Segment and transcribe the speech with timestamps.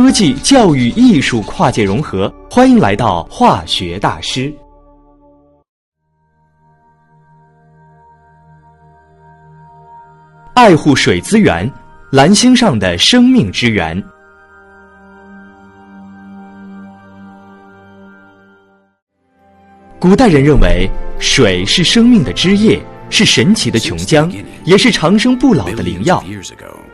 [0.00, 4.54] 科技、教育、艺术跨界融合，欢迎来到化学大师。
[10.54, 11.68] 爱护水资源，
[12.12, 14.00] 蓝星上的生命之源。
[19.98, 20.88] 古代人认为，
[21.18, 22.80] 水是生命的枝叶，
[23.10, 26.22] 是神奇的琼浆，也是长生不老的灵药。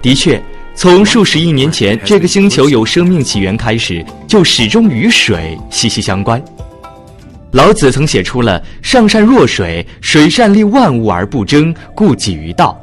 [0.00, 0.42] 的确，
[0.76, 6.42] 从数十亿年前这个星球有生命起源开始，就始终与水息息相关。
[7.52, 12.78] 老子曾写出了“上善若水，水善利万物而不争，故几于道”。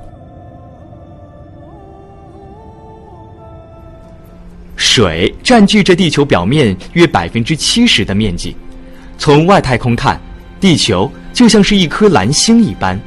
[4.78, 8.56] 水占据着地球表面约百分之七十的面积。
[9.18, 10.20] 从外太空看，
[10.60, 13.00] 地球就像是一颗蓝星一般。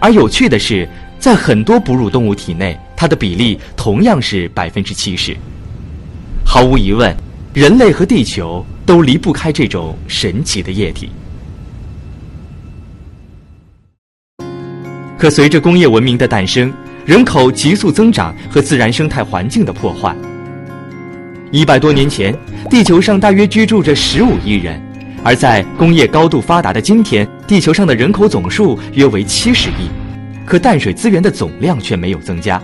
[0.00, 5.34] 而有趣的是，在很多哺乳动物体内，它的比例同样是百分之七十。
[6.44, 7.16] 毫无疑问，
[7.54, 11.08] 人类和地球都离不开这种神奇的液体。
[15.18, 16.70] 可随着工业文明的诞生，
[17.06, 20.14] 人口急速增长和自然生态环境的破坏。
[21.50, 22.36] 一百多年前，
[22.68, 24.78] 地球上大约居住着十五亿人，
[25.24, 29.88] 而在工业高度发达的今天，地球上的人口总数约为七十亿，
[30.44, 32.62] 可淡水资源的总量却没有增加，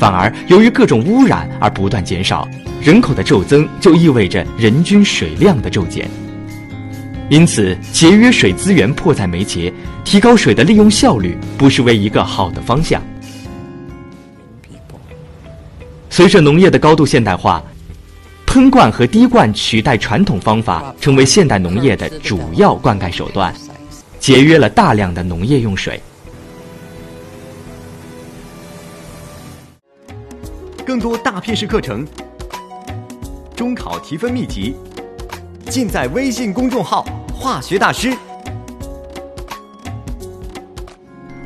[0.00, 2.48] 反而由于各种污染而不断减少。
[2.80, 6.08] 人口的骤增就意味着人均水量的骤减，
[7.28, 9.70] 因此节约水资源迫在眉睫，
[10.02, 13.02] 提高水的利用效率不失为一个好的方向。
[16.08, 17.62] 随着农业的高度现代化。
[18.46, 23.54] 喷灌和滴灌取代传统方法，成为现代农业的主要灌溉手段，
[24.18, 26.02] 节约了大量的农业用水。
[30.84, 32.06] 更多大片式课程、
[33.54, 34.74] 中考提分秘籍，
[35.68, 38.12] 尽在微信公众号“化学大师”。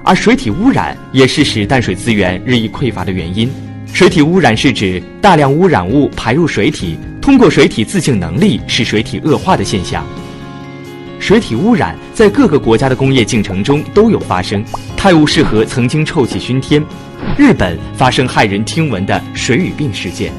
[0.05, 3.51] 而水体污染也是使淡水资源日益匮乏的原因。
[3.93, 10.05] 水体污染是指大量污染物排入水体，通过水体自净能力使水体恶化的现象。
[11.19, 14.63] 水体污染在各个国家的工业进程中都有发生。
[14.97, 16.83] 泰晤士河曾经臭气熏天，
[17.39, 20.33] 日本发生骇人听闻的水俣病事件，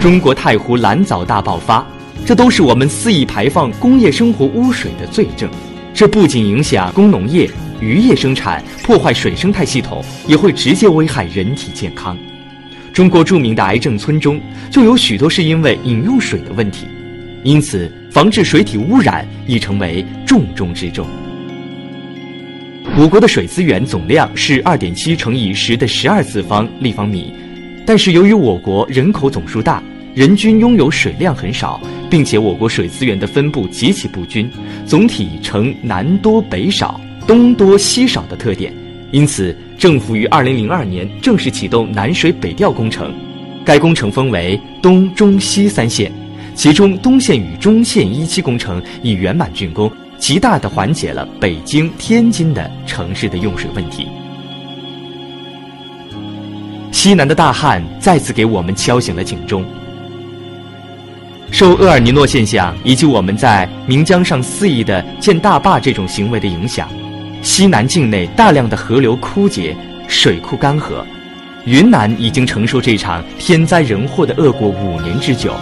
[0.00, 1.86] 中国太湖蓝藻大爆发，
[2.26, 5.48] 这都是我们肆意排放工业生活污水的罪证。
[5.94, 7.48] 这不仅影响工农业、
[7.80, 12.16] 渔业生产，破坏水生态系统，也会直接危害人体健康。
[12.92, 16.86] 中国著名的癌症村中就有许多是因为饮用水的问题，
[17.42, 21.06] 因此防治水体污染已成为重中之重。
[22.96, 27.32] 我国的水资源总量是二点七乘以十的十二次方立方米，
[27.86, 29.82] 但是由于我国人口总数大，
[30.14, 31.80] 人均拥有水量很少，
[32.10, 34.50] 并且我国水资源的分布极其不均，
[34.84, 38.72] 总体呈南多北少、东多西少的特点。
[39.10, 43.14] 因此，政府于二零零二年正式启动南水北调工程。
[43.64, 46.10] 该工程分为东、中、西三线，
[46.54, 54.06] 其中东线与中线一期工程已圆满竣工，极大地缓解了北京、天津的城市的用水问题。
[56.90, 59.64] 西南的大旱再次给我们敲响了警钟。
[61.50, 66.88] 受厄尔尼诺现象以及我们在岷江上肆意的建大坝这种行为的影响。
[67.42, 69.76] 西南境内大量的河流枯竭，
[70.06, 71.02] 水库干涸，
[71.64, 75.52] 云南已经承受这场天灾人祸的恶果五年之久。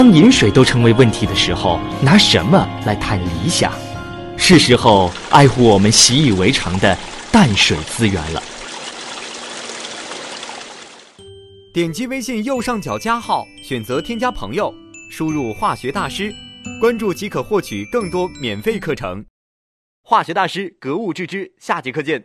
[0.00, 3.70] 当饮水都成为问题的时候，拿什么来谈理想？
[4.34, 6.96] 是时候爱护我们习以为常的
[7.30, 8.42] 淡水资源了。
[11.74, 14.74] 点击微信右上角加号，选择添加朋友，
[15.10, 16.34] 输入“化学大师”，
[16.80, 19.22] 关注即可获取更多免费课程。
[20.02, 21.52] 化学大师，格物致知。
[21.58, 22.24] 下节课见。